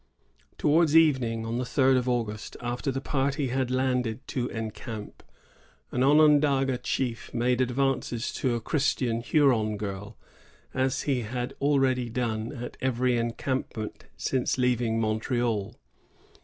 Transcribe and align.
Towards 0.57 0.97
evening 0.97 1.45
on 1.45 1.59
the 1.59 1.63
third 1.63 1.95
of 1.95 2.09
August, 2.09 2.57
after 2.59 2.91
the 2.91 2.99
party 3.01 3.49
had 3.49 3.69
landed 3.69 4.27
to 4.29 4.47
encamp, 4.47 5.21
an 5.91 6.01
Onondaga 6.01 6.79
chief 6.79 7.31
made 7.35 7.61
advances 7.61 8.33
to 8.33 8.55
a 8.55 8.59
Christian 8.59 9.21
Huron 9.21 9.77
girl, 9.77 10.17
as 10.73 11.03
he 11.03 11.21
had 11.21 11.53
already 11.61 12.09
done 12.09 12.51
at 12.51 12.77
every 12.81 13.15
encampment 13.15 14.05
since 14.17 14.57
leaving 14.57 14.99
Montreal. 14.99 15.75